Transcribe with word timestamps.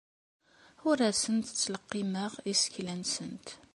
Ur 0.89 0.97
asent-ttleqqimeɣ 1.09 2.31
isekla-nsent. 2.51 3.47